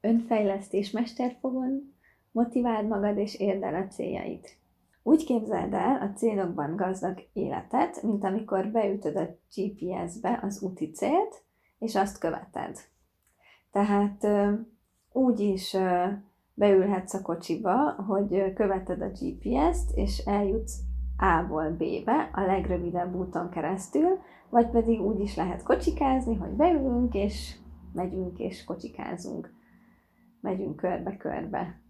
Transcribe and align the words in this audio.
Önfejlesztés 0.00 0.90
mesterfogon, 0.90 1.94
motiváld 2.32 2.86
magad 2.86 3.18
és 3.18 3.34
érd 3.34 3.62
el 3.62 3.74
a 3.74 3.86
céljait. 3.86 4.58
Úgy 5.02 5.24
képzeld 5.24 5.72
el 5.72 6.00
a 6.00 6.12
célokban 6.12 6.76
gazdag 6.76 7.28
életet, 7.32 8.02
mint 8.02 8.24
amikor 8.24 8.66
beütöd 8.66 9.16
a 9.16 9.38
GPS-be 9.54 10.38
az 10.42 10.62
úti 10.62 10.90
célt, 10.90 11.44
és 11.78 11.94
azt 11.94 12.18
követed. 12.18 12.78
Tehát 13.70 14.26
úgy 15.12 15.40
is 15.40 15.76
beülhetsz 16.54 17.14
a 17.14 17.22
kocsiba, 17.22 17.92
hogy 17.92 18.52
követed 18.52 19.00
a 19.02 19.10
GPS-t, 19.10 19.90
és 19.94 20.18
eljutsz 20.18 20.80
A-ból 21.16 21.70
B-be 21.70 22.30
a 22.32 22.40
legrövidebb 22.40 23.14
úton 23.14 23.50
keresztül, 23.50 24.18
vagy 24.50 24.70
pedig 24.70 25.00
úgy 25.00 25.20
is 25.20 25.36
lehet 25.36 25.62
kocsikázni, 25.62 26.34
hogy 26.34 26.50
beülünk, 26.50 27.14
és 27.14 27.56
megyünk, 27.92 28.38
és 28.38 28.64
kocsikázunk. 28.64 29.54
Megyünk 30.40 30.76
körbe-körbe. 30.76 31.80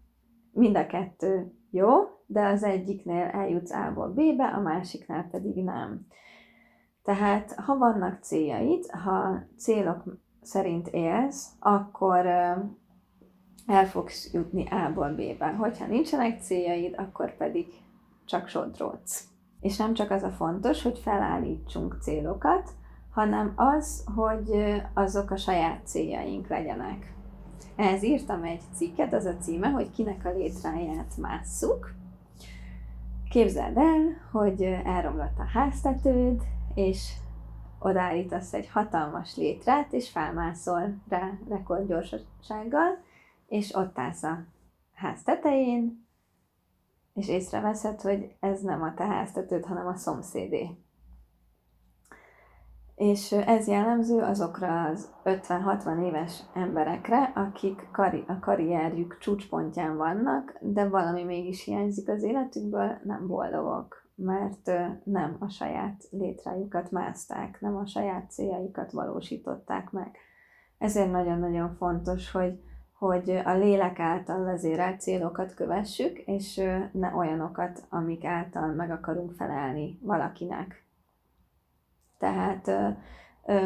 Mind 0.52 0.76
a 0.76 0.86
kettő 0.86 1.52
jó, 1.70 1.88
de 2.26 2.46
az 2.46 2.62
egyiknél 2.62 3.24
eljutsz 3.24 3.72
A-ból 3.72 4.08
B-be, 4.08 4.44
a 4.44 4.60
másiknál 4.60 5.28
pedig 5.30 5.64
nem. 5.64 6.06
Tehát, 7.02 7.52
ha 7.52 7.76
vannak 7.76 8.22
céljaid, 8.22 8.86
ha 8.90 9.42
célok 9.56 10.02
szerint 10.42 10.88
élsz, 10.88 11.52
akkor 11.58 12.26
el 13.66 13.86
fogsz 13.86 14.32
jutni 14.32 14.68
A-ból 14.70 15.10
B-be. 15.10 15.46
Hogyha 15.46 15.86
nincsenek 15.86 16.40
céljaid, 16.40 16.94
akkor 16.98 17.36
pedig 17.36 17.66
csak 18.24 18.48
sodródsz. 18.48 19.24
És 19.60 19.76
nem 19.76 19.94
csak 19.94 20.10
az 20.10 20.22
a 20.22 20.30
fontos, 20.30 20.82
hogy 20.82 20.98
felállítsunk 20.98 21.96
célokat, 22.00 22.70
hanem 23.10 23.52
az, 23.56 24.04
hogy 24.14 24.80
azok 24.94 25.30
a 25.30 25.36
saját 25.36 25.86
céljaink 25.86 26.48
legyenek. 26.48 27.14
Ehhez 27.76 28.02
írtam 28.02 28.42
egy 28.42 28.62
cikket, 28.74 29.12
az 29.12 29.24
a 29.24 29.36
címe, 29.36 29.68
hogy 29.68 29.90
kinek 29.90 30.24
a 30.24 30.32
létráját 30.32 31.16
másszuk. 31.16 31.94
Képzeld 33.30 33.76
el, 33.76 34.00
hogy 34.30 34.62
elromlott 34.84 35.38
a 35.38 35.58
háztetőd, 35.58 36.42
és 36.74 37.12
odaállítasz 37.78 38.52
egy 38.52 38.68
hatalmas 38.68 39.36
létrát, 39.36 39.92
és 39.92 40.10
felmászol 40.10 40.94
rá 41.08 41.30
rekordgyorsasággal, 41.48 42.98
és 43.52 43.74
ott 43.74 43.98
állsz 43.98 44.22
a 44.22 44.44
ház 44.94 45.22
tetején, 45.22 46.06
és 47.14 47.28
észreveszed, 47.28 48.00
hogy 48.00 48.36
ez 48.40 48.60
nem 48.60 48.82
a 48.82 48.94
te 48.94 49.04
háztetőd, 49.04 49.64
hanem 49.64 49.86
a 49.86 49.96
szomszédé. 49.96 50.70
És 52.94 53.32
ez 53.32 53.66
jellemző 53.66 54.20
azokra 54.20 54.84
az 54.84 55.12
50-60 55.24 56.06
éves 56.06 56.42
emberekre, 56.54 57.22
akik 57.34 57.88
kari- 57.90 58.24
a 58.26 58.38
karrierjük 58.38 59.18
csúcspontján 59.18 59.96
vannak, 59.96 60.58
de 60.60 60.88
valami 60.88 61.24
mégis 61.24 61.64
hiányzik 61.64 62.08
az 62.08 62.22
életükből, 62.22 62.98
nem 63.04 63.26
boldogok, 63.26 64.10
mert 64.14 64.70
nem 65.04 65.36
a 65.38 65.48
saját 65.48 66.08
létrájukat 66.10 66.90
mászták, 66.90 67.60
nem 67.60 67.76
a 67.76 67.86
saját 67.86 68.30
céljaikat 68.30 68.92
valósították 68.92 69.90
meg. 69.90 70.16
Ezért 70.78 71.10
nagyon-nagyon 71.10 71.74
fontos, 71.76 72.30
hogy, 72.30 72.60
hogy 73.06 73.30
a 73.44 73.52
lélek 73.52 73.98
által 73.98 74.44
vezérelt 74.44 75.00
célokat 75.00 75.54
kövessük, 75.54 76.18
és 76.18 76.60
ne 76.92 77.14
olyanokat, 77.14 77.84
amik 77.88 78.24
által 78.24 78.66
meg 78.66 78.90
akarunk 78.90 79.32
felelni 79.32 79.98
valakinek. 80.02 80.84
Tehát 82.18 82.70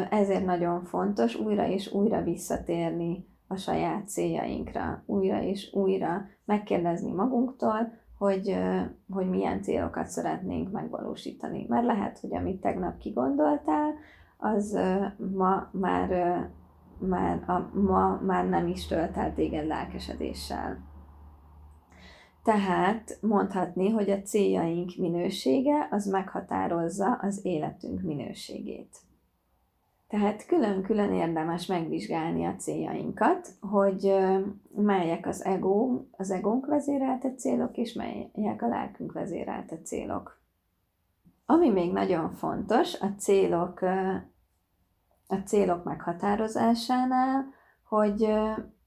ezért 0.09 0.45
nagyon 0.45 0.83
fontos 0.83 1.35
újra 1.35 1.67
és 1.67 1.91
újra 1.91 2.21
visszatérni 2.21 3.27
a 3.47 3.55
saját 3.55 4.07
céljainkra, 4.07 5.03
újra 5.05 5.41
és 5.41 5.73
újra 5.73 6.25
megkérdezni 6.45 7.11
magunktól, 7.11 7.93
hogy, 8.17 8.57
hogy 9.09 9.29
milyen 9.29 9.61
célokat 9.61 10.07
szeretnénk 10.07 10.71
megvalósítani. 10.71 11.65
Mert 11.69 11.85
lehet, 11.85 12.19
hogy 12.19 12.35
amit 12.35 12.61
tegnap 12.61 12.97
kigondoltál, 12.97 13.93
az 14.37 14.79
ma 15.35 15.69
már, 15.71 16.09
már, 16.99 17.49
a, 17.49 17.79
ma 17.79 18.21
már 18.25 18.49
nem 18.49 18.67
is 18.67 18.87
tölt 18.87 19.17
el 19.17 19.33
téged 19.33 19.67
lelkesedéssel. 19.67 20.85
Tehát 22.43 23.17
mondhatni, 23.21 23.89
hogy 23.89 24.09
a 24.09 24.21
céljaink 24.21 24.91
minősége 24.97 25.87
az 25.91 26.05
meghatározza 26.05 27.17
az 27.21 27.39
életünk 27.43 28.01
minőségét. 28.01 28.97
Tehát 30.07 30.45
külön-külön 30.45 31.13
érdemes 31.13 31.65
megvizsgálni 31.65 32.45
a 32.45 32.55
céljainkat, 32.55 33.47
hogy 33.59 34.13
melyek 34.75 35.27
az 35.27 35.45
ego, 35.45 36.01
az 36.11 36.31
egónk 36.31 36.65
vezérelte 36.65 37.33
célok, 37.33 37.77
és 37.77 37.93
melyek 37.93 38.61
a 38.61 38.67
lelkünk 38.67 39.11
vezérelte 39.11 39.77
célok. 39.81 40.41
Ami 41.45 41.69
még 41.69 41.91
nagyon 41.91 42.31
fontos 42.31 42.99
a 42.99 43.07
célok, 43.17 43.79
a 45.27 45.35
célok 45.35 45.83
meghatározásánál, 45.83 47.45
hogy 47.83 48.33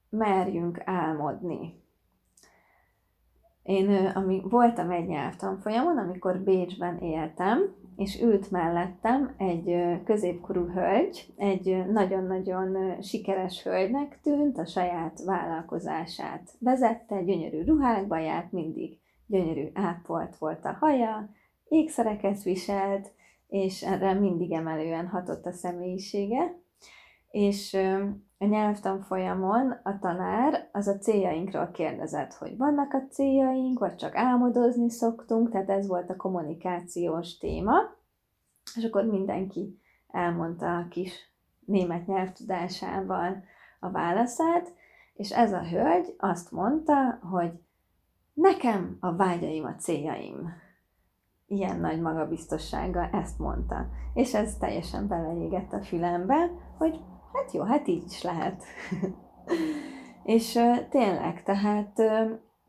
merjünk 0.09 0.81
álmodni. 0.85 1.79
Én 3.63 3.89
ami, 4.15 4.41
voltam 4.43 4.91
egy 4.91 5.07
nyelvtanfolyamon, 5.07 5.97
amikor 5.97 6.39
Bécsben 6.39 6.97
éltem, 6.97 7.75
és 7.95 8.21
ült 8.21 8.51
mellettem 8.51 9.33
egy 9.37 9.75
középkorú 10.03 10.65
hölgy, 10.65 11.33
egy 11.37 11.85
nagyon-nagyon 11.91 13.01
sikeres 13.01 13.63
hölgynek 13.63 14.19
tűnt, 14.21 14.57
a 14.57 14.65
saját 14.65 15.23
vállalkozását 15.25 16.51
vezette, 16.59 17.23
gyönyörű 17.23 17.63
ruhákba 17.63 18.17
járt, 18.17 18.51
mindig 18.51 18.97
gyönyörű 19.27 19.67
ápolt 19.73 20.35
volt 20.35 20.65
a 20.65 20.77
haja, 20.79 21.29
ékszereket 21.67 22.43
viselt, 22.43 23.11
és 23.51 23.81
erre 23.81 24.13
mindig 24.13 24.51
emelően 24.51 25.07
hatott 25.07 25.45
a 25.45 25.51
személyisége, 25.51 26.59
és 27.29 27.73
a 28.37 28.45
nyelvtanfolyamon 28.45 29.71
a 29.83 29.99
tanár 29.99 30.69
az 30.71 30.87
a 30.87 30.97
céljainkról 30.97 31.71
kérdezett, 31.71 32.33
hogy 32.33 32.57
vannak 32.57 32.93
a 32.93 33.07
céljaink, 33.09 33.79
vagy 33.79 33.95
csak 33.95 34.15
álmodozni 34.15 34.89
szoktunk, 34.89 35.51
tehát 35.51 35.69
ez 35.69 35.87
volt 35.87 36.09
a 36.09 36.15
kommunikációs 36.15 37.37
téma, 37.37 37.73
és 38.75 38.83
akkor 38.83 39.05
mindenki 39.05 39.79
elmondta 40.07 40.77
a 40.77 40.87
kis 40.89 41.13
német 41.65 42.07
nyelvtudásával 42.07 43.43
a 43.79 43.89
válaszát, 43.89 44.73
és 45.13 45.31
ez 45.31 45.53
a 45.53 45.63
hölgy 45.63 46.15
azt 46.17 46.51
mondta, 46.51 47.19
hogy 47.31 47.51
nekem 48.33 48.97
a 48.99 49.15
vágyaim 49.15 49.65
a 49.65 49.75
céljaim. 49.75 50.69
Ilyen 51.51 51.79
nagy 51.79 52.01
magabiztossággal 52.01 53.09
ezt 53.11 53.39
mondta. 53.39 53.87
És 54.13 54.33
ez 54.33 54.55
teljesen 54.55 55.07
beleégett 55.07 55.73
a 55.73 55.83
fülembe, 55.83 56.51
hogy 56.77 56.99
Hát 57.33 57.51
jó, 57.51 57.63
hát 57.63 57.87
így 57.87 58.03
is 58.03 58.23
lehet. 58.23 58.63
és 60.23 60.59
tényleg, 60.89 61.43
tehát 61.43 62.01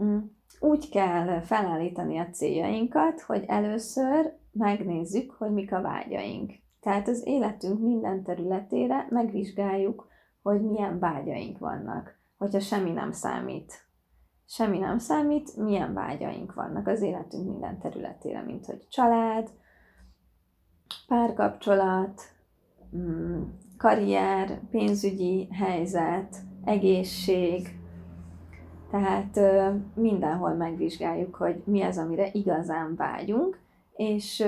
mm, 0.02 0.18
úgy 0.60 0.88
kell 0.88 1.40
felállítani 1.40 2.18
a 2.18 2.30
céljainkat, 2.30 3.20
hogy 3.20 3.44
először 3.46 4.32
megnézzük, 4.52 5.30
hogy 5.30 5.52
mik 5.52 5.72
a 5.72 5.80
vágyaink. 5.80 6.52
Tehát 6.80 7.08
az 7.08 7.26
életünk 7.26 7.80
minden 7.80 8.22
területére 8.22 9.06
megvizsgáljuk, 9.10 10.08
hogy 10.42 10.62
milyen 10.62 10.98
vágyaink 10.98 11.58
vannak, 11.58 12.18
hogyha 12.38 12.60
semmi 12.60 12.90
nem 12.90 13.12
számít. 13.12 13.90
Semmi 14.54 14.78
nem 14.78 14.98
számít, 14.98 15.56
milyen 15.56 15.94
vágyaink 15.94 16.54
vannak 16.54 16.86
az 16.86 17.02
életünk 17.02 17.48
minden 17.48 17.78
területére, 17.78 18.42
mint 18.42 18.66
hogy 18.66 18.88
család, 18.88 19.50
párkapcsolat, 21.06 22.22
mm, 22.96 23.42
karrier, 23.76 24.60
pénzügyi 24.70 25.48
helyzet, 25.52 26.36
egészség, 26.64 27.78
tehát 28.90 29.40
mindenhol 29.94 30.54
megvizsgáljuk, 30.54 31.34
hogy 31.34 31.62
mi 31.64 31.82
az, 31.82 31.98
amire 31.98 32.28
igazán 32.32 32.96
vágyunk, 32.96 33.60
és 33.96 34.44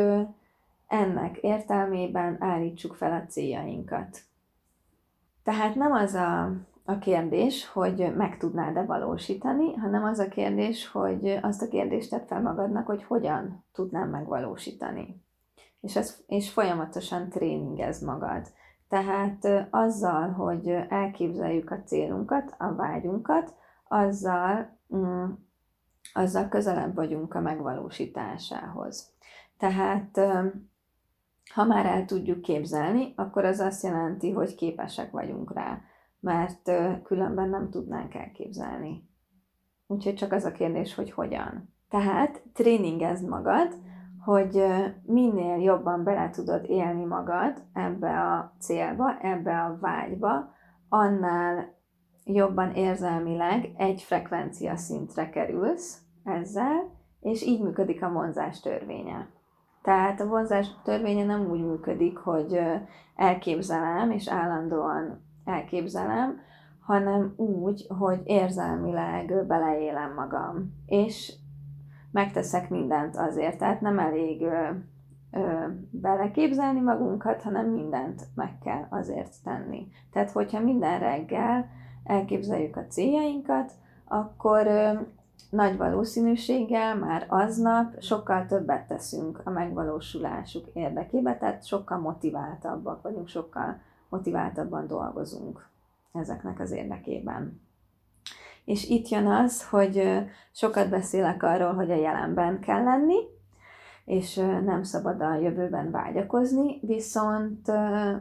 ennek 0.86 1.36
értelmében 1.36 2.36
állítsuk 2.40 2.94
fel 2.94 3.12
a 3.12 3.26
céljainkat. 3.26 4.20
Tehát 5.42 5.74
nem 5.74 5.92
az 5.92 6.14
a, 6.14 6.52
a 6.84 6.98
kérdés, 6.98 7.68
hogy 7.68 8.14
meg 8.16 8.36
tudnád-e 8.36 8.82
valósítani, 8.84 9.74
hanem 9.74 10.04
az 10.04 10.18
a 10.18 10.28
kérdés, 10.28 10.88
hogy 10.88 11.38
azt 11.42 11.62
a 11.62 11.68
kérdést 11.68 12.10
tett 12.10 12.26
fel 12.26 12.40
magadnak, 12.42 12.86
hogy 12.86 13.04
hogyan 13.04 13.64
tudnám 13.72 14.10
megvalósítani. 14.10 15.22
És, 15.80 15.96
ez, 15.96 16.22
és 16.26 16.50
folyamatosan 16.50 17.28
tréningez 17.28 18.00
magad. 18.00 18.46
Tehát 18.88 19.68
azzal, 19.70 20.30
hogy 20.30 20.68
elképzeljük 20.88 21.70
a 21.70 21.82
célunkat, 21.82 22.54
a 22.58 22.74
vágyunkat, 22.74 23.54
azzal, 23.88 24.78
mm, 24.96 25.30
azzal 26.12 26.48
közelebb 26.48 26.94
vagyunk 26.94 27.34
a 27.34 27.40
megvalósításához. 27.40 29.12
Tehát 29.58 30.20
ha 31.54 31.64
már 31.64 31.86
el 31.86 32.04
tudjuk 32.04 32.40
képzelni, 32.40 33.12
akkor 33.16 33.44
az 33.44 33.60
azt 33.60 33.82
jelenti, 33.82 34.30
hogy 34.30 34.54
képesek 34.54 35.10
vagyunk 35.10 35.52
rá, 35.52 35.80
mert 36.24 36.70
különben 37.02 37.48
nem 37.48 37.70
tudnánk 37.70 38.14
elképzelni. 38.14 39.08
Úgyhogy 39.86 40.14
csak 40.14 40.32
az 40.32 40.44
a 40.44 40.52
kérdés, 40.52 40.94
hogy 40.94 41.10
hogyan. 41.10 41.74
Tehát 41.88 42.42
tréningezd 42.52 43.28
magad, 43.28 43.74
hogy 44.24 44.64
minél 45.02 45.56
jobban 45.56 46.04
bele 46.04 46.30
tudod 46.30 46.64
élni 46.68 47.04
magad 47.04 47.62
ebbe 47.72 48.20
a 48.20 48.52
célba, 48.58 49.18
ebbe 49.20 49.60
a 49.60 49.78
vágyba, 49.80 50.52
annál 50.88 51.74
jobban 52.24 52.70
érzelmileg 52.70 53.74
egy 53.76 54.02
frekvencia 54.02 54.76
szintre 54.76 55.30
kerülsz 55.30 55.98
ezzel, 56.24 56.90
és 57.20 57.42
így 57.42 57.62
működik 57.62 58.02
a 58.02 58.12
vonzás 58.12 58.60
törvénye. 58.60 59.28
Tehát 59.82 60.20
a 60.20 60.26
vonzás 60.26 60.66
törvénye 60.84 61.24
nem 61.24 61.50
úgy 61.50 61.64
működik, 61.64 62.16
hogy 62.16 62.60
elképzelem, 63.16 64.10
és 64.10 64.28
állandóan 64.28 65.22
elképzelem, 65.44 66.40
hanem 66.80 67.34
úgy, 67.36 67.86
hogy 67.98 68.20
érzelmileg 68.24 69.46
beleélem 69.46 70.14
magam, 70.14 70.74
és 70.86 71.34
megteszek 72.10 72.70
mindent 72.70 73.16
azért. 73.16 73.58
Tehát 73.58 73.80
nem 73.80 73.98
elég 73.98 74.42
ö, 74.42 74.68
ö, 75.30 75.66
beleképzelni 75.90 76.80
magunkat, 76.80 77.42
hanem 77.42 77.66
mindent 77.66 78.22
meg 78.34 78.58
kell 78.64 78.86
azért 78.90 79.34
tenni. 79.44 79.88
Tehát, 80.12 80.30
hogyha 80.30 80.60
minden 80.60 80.98
reggel 80.98 81.68
elképzeljük 82.04 82.76
a 82.76 82.86
céljainkat, 82.86 83.72
akkor 84.04 84.66
ö, 84.66 84.92
nagy 85.50 85.76
valószínűséggel 85.76 86.96
már 86.96 87.26
aznap 87.28 88.00
sokkal 88.00 88.46
többet 88.46 88.86
teszünk 88.86 89.40
a 89.44 89.50
megvalósulásuk 89.50 90.66
érdekében, 90.72 91.38
tehát 91.38 91.66
sokkal 91.66 91.98
motiváltabbak 91.98 93.02
vagyunk, 93.02 93.28
sokkal 93.28 93.80
motiváltabban 94.14 94.86
dolgozunk 94.86 95.68
ezeknek 96.12 96.60
az 96.60 96.70
érdekében. 96.70 97.60
És 98.64 98.88
itt 98.88 99.08
jön 99.08 99.26
az, 99.26 99.68
hogy 99.68 100.24
sokat 100.52 100.88
beszélek 100.88 101.42
arról, 101.42 101.72
hogy 101.72 101.90
a 101.90 101.96
jelenben 101.96 102.60
kell 102.60 102.82
lenni, 102.82 103.16
és 104.04 104.34
nem 104.64 104.82
szabad 104.82 105.20
a 105.20 105.34
jövőben 105.34 105.90
vágyakozni, 105.90 106.78
viszont 106.82 107.70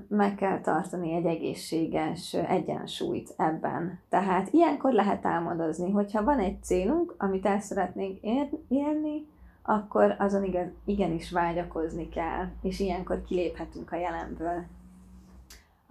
meg 0.07 0.35
kell 0.35 0.61
tartani 0.61 1.13
egy 1.13 1.25
egészséges 1.25 2.33
egyensúlyt 2.33 3.33
ebben. 3.37 3.99
Tehát 4.09 4.49
ilyenkor 4.51 4.93
lehet 4.93 5.25
álmodozni, 5.25 5.91
hogyha 5.91 6.23
van 6.23 6.39
egy 6.39 6.63
célunk, 6.63 7.15
amit 7.17 7.45
el 7.45 7.59
szeretnénk 7.59 8.19
érni, 8.67 9.27
akkor 9.61 10.15
azon 10.19 10.71
igenis 10.85 11.31
vágyakozni 11.31 12.09
kell, 12.09 12.45
és 12.61 12.79
ilyenkor 12.79 13.21
kiléphetünk 13.21 13.91
a 13.91 13.95
jelenből. 13.95 14.63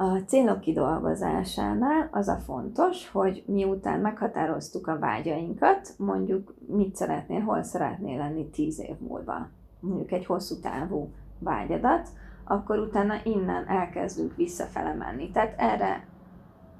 A 0.02 0.18
célok 0.26 0.60
kidolgozásánál 0.60 2.08
az 2.12 2.28
a 2.28 2.36
fontos, 2.36 3.10
hogy 3.10 3.44
miután 3.46 4.00
meghatároztuk 4.00 4.86
a 4.86 4.98
vágyainkat, 4.98 5.94
mondjuk 5.98 6.54
mit 6.66 6.96
szeretnél, 6.96 7.40
hol 7.40 7.62
szeretnél 7.62 8.16
lenni 8.16 8.50
tíz 8.50 8.80
év 8.80 8.98
múlva, 8.98 9.48
mondjuk 9.80 10.12
egy 10.12 10.26
hosszú 10.26 10.60
távú 10.60 11.10
vágyadat, 11.38 12.08
akkor 12.44 12.78
utána 12.78 13.14
innen 13.24 13.68
elkezdünk 13.68 14.36
visszafele 14.36 14.94
menni. 14.94 15.30
Tehát 15.30 15.54
erre 15.56 16.06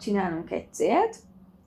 csinálunk 0.01 0.51
egy 0.51 0.73
célt, 0.73 1.17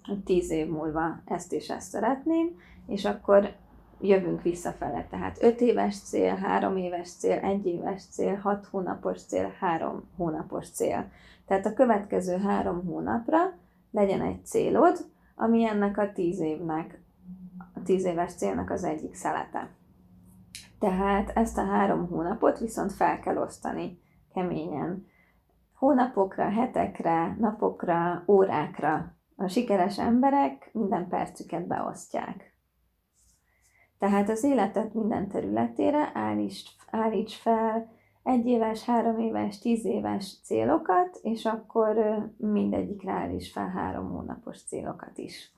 hogy 0.03 0.23
tíz 0.23 0.51
év 0.51 0.69
múlva 0.69 1.21
ezt 1.25 1.53
és 1.53 1.69
ezt 1.69 1.89
szeretném, 1.89 2.47
és 2.87 3.05
akkor 3.05 3.55
jövünk 4.01 4.42
visszafele. 4.42 5.07
Tehát 5.09 5.44
5 5.44 5.62
éves 5.62 6.00
cél, 6.00 6.36
3 6.36 6.77
éves 6.77 7.09
cél, 7.09 7.38
1 7.38 7.65
éves 7.65 8.06
cél, 8.06 8.36
6 8.36 8.65
hónapos 8.65 9.21
cél, 9.21 9.51
3 9.59 10.09
hónapos 10.18 10.69
cél. 10.69 11.12
Tehát 11.47 11.65
a 11.65 11.74
következő 11.74 12.38
három 12.38 12.86
hónapra 12.86 13.39
legyen 13.92 14.21
egy 14.21 14.45
célod, 14.45 14.97
ami 15.36 15.68
ennek 15.68 15.97
a 15.97 16.12
10 16.12 16.39
évnek, 16.39 17.01
a 17.74 17.81
10 17.83 18.06
éves 18.06 18.33
célnak 18.33 18.69
az 18.69 18.83
egyik 18.83 19.15
szelete. 19.15 19.69
Tehát 20.80 21.30
ezt 21.30 21.57
a 21.57 21.65
három 21.65 22.07
hónapot 22.07 22.59
viszont 22.59 22.94
fel 22.94 23.19
kell 23.19 23.38
osztani 23.38 24.00
keményen. 24.33 25.06
Hónapokra, 25.74 26.50
hetekre, 26.50 27.36
napokra, 27.39 28.24
órákra. 28.27 29.15
A 29.36 29.48
sikeres 29.48 30.00
emberek 30.00 30.69
minden 30.74 31.07
percüket 31.07 31.68
beosztják. 31.68 32.54
Tehát 34.00 34.30
az 34.30 34.44
életet 34.44 34.94
minden 34.94 35.27
területére 35.27 36.12
állíts, 36.13 36.63
állíts 36.92 37.36
fel 37.36 37.94
egy 38.24 38.45
éves, 38.45 38.83
három 38.83 39.19
éves, 39.19 39.59
tíz 39.59 39.86
éves 39.86 40.39
célokat, 40.44 41.19
és 41.21 41.45
akkor 41.45 42.18
mindegyikre 42.38 43.12
állíts 43.12 43.51
fel 43.51 43.68
három 43.68 44.09
hónapos 44.09 44.63
célokat 44.63 45.18
is. 45.18 45.54